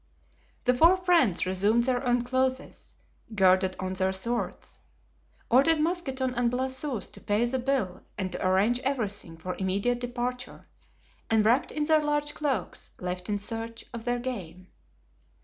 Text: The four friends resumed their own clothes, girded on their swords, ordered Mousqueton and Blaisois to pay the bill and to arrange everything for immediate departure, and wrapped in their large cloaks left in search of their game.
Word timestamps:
The 0.63 0.73
four 0.73 0.97
friends 0.97 1.45
resumed 1.45 1.83
their 1.83 2.03
own 2.03 2.23
clothes, 2.23 2.95
girded 3.35 3.75
on 3.79 3.93
their 3.93 4.11
swords, 4.11 4.79
ordered 5.47 5.79
Mousqueton 5.79 6.33
and 6.33 6.49
Blaisois 6.49 7.01
to 7.11 7.21
pay 7.21 7.45
the 7.45 7.59
bill 7.59 8.01
and 8.17 8.31
to 8.31 8.43
arrange 8.43 8.79
everything 8.79 9.37
for 9.37 9.53
immediate 9.59 9.99
departure, 9.99 10.67
and 11.29 11.45
wrapped 11.45 11.71
in 11.71 11.83
their 11.83 12.01
large 12.03 12.33
cloaks 12.33 12.89
left 12.97 13.29
in 13.29 13.37
search 13.37 13.85
of 13.93 14.03
their 14.05 14.17
game. 14.17 14.69